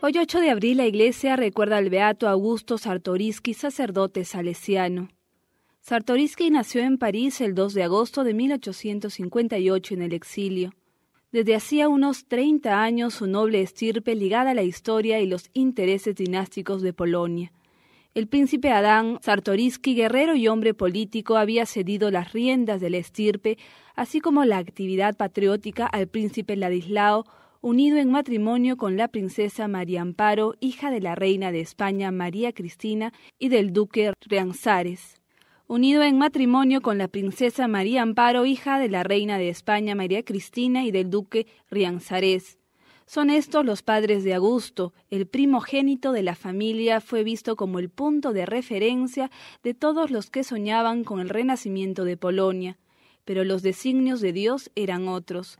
[0.00, 5.08] Hoy 8 de abril la iglesia recuerda al beato Augusto Sartoriski, sacerdote salesiano.
[5.80, 10.72] Sartoriski nació en París el 2 de agosto de 1858 en el exilio.
[11.32, 16.14] Desde hacía unos 30 años su noble estirpe ligada a la historia y los intereses
[16.14, 17.52] dinásticos de Polonia.
[18.14, 23.58] El príncipe Adán Sartoriski, guerrero y hombre político, había cedido las riendas de la estirpe,
[23.96, 27.24] así como la actividad patriótica al príncipe Ladislao,
[27.60, 32.52] unido en matrimonio con la princesa María Amparo, hija de la reina de España María
[32.52, 35.16] Cristina y del duque Rianzares.
[35.66, 40.22] Unido en matrimonio con la princesa María Amparo, hija de la reina de España María
[40.22, 42.58] Cristina y del duque Rianzares.
[43.06, 47.88] Son estos los padres de Augusto, el primogénito de la familia fue visto como el
[47.88, 49.30] punto de referencia
[49.64, 52.78] de todos los que soñaban con el renacimiento de Polonia,
[53.24, 55.58] pero los designios de Dios eran otros.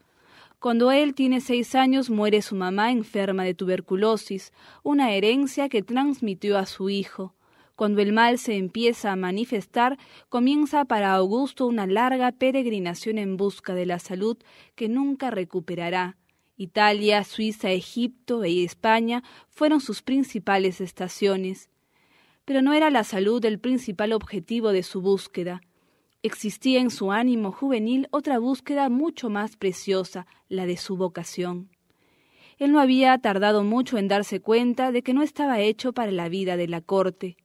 [0.60, 6.58] Cuando él tiene seis años muere su mamá enferma de tuberculosis, una herencia que transmitió
[6.58, 7.36] a su hijo.
[7.76, 13.72] Cuando el mal se empieza a manifestar, comienza para Augusto una larga peregrinación en busca
[13.72, 14.36] de la salud
[14.74, 16.16] que nunca recuperará.
[16.56, 21.70] Italia, Suiza, Egipto e España fueron sus principales estaciones.
[22.44, 25.60] Pero no era la salud el principal objetivo de su búsqueda.
[26.22, 31.70] Existía en su ánimo juvenil otra búsqueda mucho más preciosa, la de su vocación.
[32.58, 36.28] Él no había tardado mucho en darse cuenta de que no estaba hecho para la
[36.28, 37.36] vida de la corte.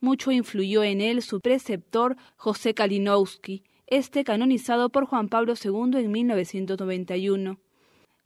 [0.00, 6.12] Mucho influyó en él su preceptor José Kalinowski, este canonizado por Juan Pablo II en
[6.12, 7.58] 1991.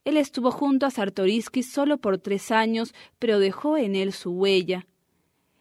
[0.04, 4.86] Él estuvo junto a Sartoriski solo por tres años, pero dejó en él su huella.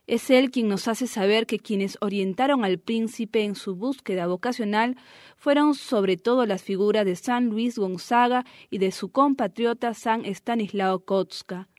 [0.07, 4.97] Es él quien nos hace saber que quienes orientaron al príncipe en su búsqueda vocacional
[5.35, 10.99] fueron sobre todo las figuras de San Luis Gonzaga y de su compatriota San Stanislao
[10.99, 11.69] Kotska.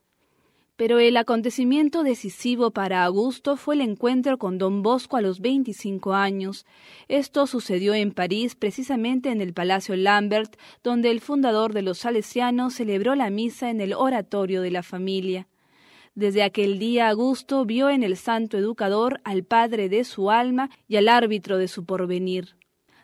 [0.75, 6.13] Pero el acontecimiento decisivo para Augusto fue el encuentro con don Bosco a los 25
[6.13, 6.67] años.
[7.09, 12.75] Esto sucedió en París, precisamente en el Palacio Lambert, donde el fundador de los salesianos
[12.75, 15.47] celebró la misa en el oratorio de la familia.
[16.17, 20.97] Desde aquel día Augusto vio en el santo educador al padre de su alma y
[20.97, 22.57] al árbitro de su porvenir.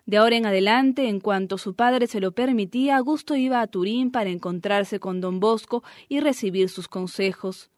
[0.06, 4.11] De ahora en adelante, en cuanto su padre se lo permitía, Augusto iba a Turín
[4.12, 7.71] para encontrarse con don Bosco y recibir sus consejos.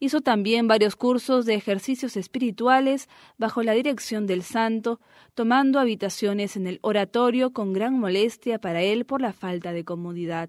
[0.00, 5.00] Hizo también varios cursos de ejercicios espirituales bajo la dirección del santo,
[5.34, 10.48] tomando habitaciones en el oratorio con gran molestia para él por la falta de comodidad.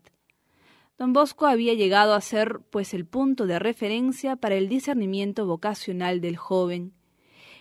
[0.97, 6.21] Don Bosco había llegado a ser pues el punto de referencia para el discernimiento vocacional
[6.21, 6.93] del joven.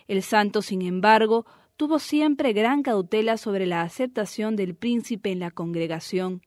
[0.07, 1.45] El santo, sin embargo,
[1.75, 6.41] tuvo siempre gran cautela sobre la aceptación del príncipe en la congregación.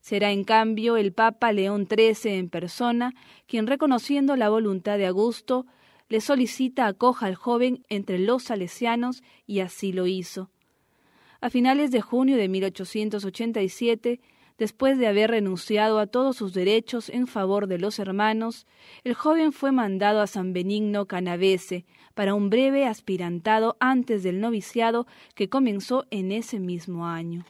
[0.00, 3.14] Será en cambio el Papa León XIII en persona
[3.46, 5.64] quien, reconociendo la voluntad de Augusto,
[6.08, 10.50] le solicita acoja al joven entre los salesianos y así lo hizo.
[11.40, 14.20] A finales de junio de 1887,
[14.62, 18.68] Después de haber renunciado a todos sus derechos en favor de los hermanos,
[19.02, 21.84] el joven fue mandado a San Benigno Canavese
[22.14, 27.44] para un breve aspirantado antes del noviciado que comenzó en ese mismo año.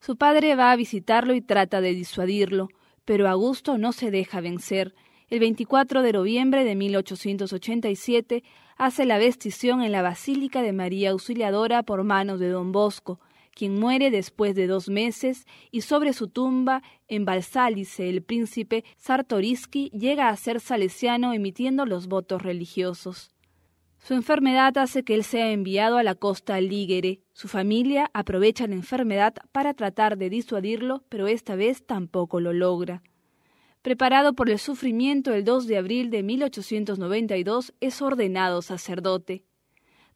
[0.00, 2.70] Su padre va a visitarlo y trata de disuadirlo,
[3.04, 4.96] pero Augusto no se deja vencer.
[5.30, 8.42] El 24 de noviembre de 1887
[8.76, 13.20] hace la vestición en la Basílica de María Auxiliadora por manos de don Bosco,
[13.54, 19.90] quien muere después de dos meses, y sobre su tumba, en Balsálice, el príncipe Sartoriski
[19.90, 23.32] llega a ser salesiano emitiendo los votos religiosos.
[23.98, 27.20] Su enfermedad hace que él sea enviado a la costa Ligere.
[27.32, 33.02] Su familia aprovecha la enfermedad para tratar de disuadirlo, pero esta vez tampoco lo logra.
[33.80, 39.44] Preparado por el sufrimiento el 2 de abril de 1892, es ordenado sacerdote.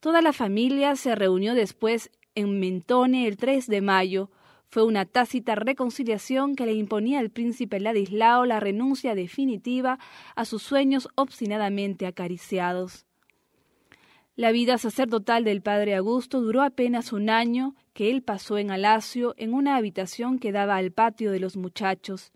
[0.00, 4.30] Toda la familia se reunió después en Mentone el 3 de mayo.
[4.68, 9.98] Fue una tácita reconciliación que le imponía al príncipe Ladislao la renuncia definitiva
[10.36, 13.06] a sus sueños obstinadamente acariciados.
[14.36, 19.34] La vida sacerdotal del padre Augusto duró apenas un año que él pasó en Alacio
[19.38, 22.32] en una habitación que daba al patio de los muchachos.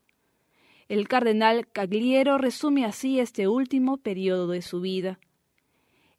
[0.89, 5.21] El cardenal Cagliero resume así este último periodo de su vida.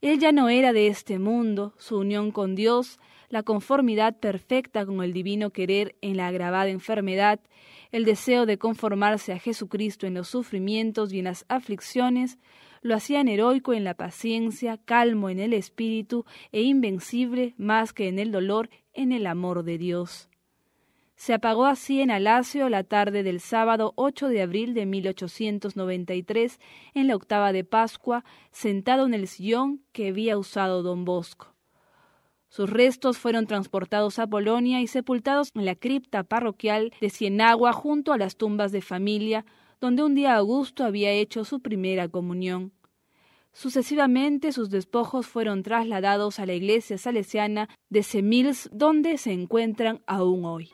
[0.01, 2.99] Él ya no era de este mundo, su unión con Dios
[3.31, 7.39] la conformidad perfecta con el divino querer en la agravada enfermedad,
[7.91, 12.37] el deseo de conformarse a Jesucristo en los sufrimientos y en las aflicciones,
[12.81, 18.19] lo hacían heroico en la paciencia, calmo en el espíritu e invencible más que en
[18.19, 20.30] el dolor en el amor de Dios.
[21.21, 26.59] Se apagó así en Alacio la tarde del sábado 8 de abril de 1893
[26.95, 31.53] en la octava de Pascua, sentado en el sillón que había usado don Bosco.
[32.49, 38.13] Sus restos fueron transportados a Polonia y sepultados en la cripta parroquial de Cienagua junto
[38.13, 39.45] a las tumbas de familia,
[39.79, 42.73] donde un día Augusto había hecho su primera comunión.
[43.53, 50.45] Sucesivamente sus despojos fueron trasladados a la iglesia salesiana de Semils, donde se encuentran aún
[50.45, 50.71] hoy.